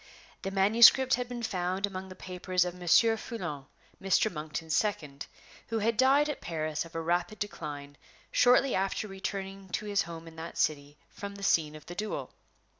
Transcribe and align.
The 0.41 0.49
manuscript 0.49 1.13
had 1.13 1.29
been 1.29 1.43
found 1.43 1.85
among 1.85 2.09
the 2.09 2.15
papers 2.15 2.65
of 2.65 2.73
Monsieur 2.73 3.17
Foulon, 3.17 3.67
Mr. 4.01 4.31
Monkton's 4.33 4.75
second, 4.75 5.27
who 5.67 5.77
had 5.77 5.95
died 5.95 6.27
at 6.27 6.41
Paris 6.41 6.85
of 6.85 6.95
a 6.95 7.01
rapid 7.01 7.37
decline 7.37 7.97
shortly 8.31 8.73
after 8.73 9.07
returning 9.07 9.69
to 9.73 9.85
his 9.85 10.01
home 10.01 10.27
in 10.27 10.37
that 10.37 10.57
city 10.57 10.97
from 11.11 11.35
the 11.35 11.43
scene 11.43 11.75
of 11.75 11.85
the 11.85 11.93
duel. 11.93 12.33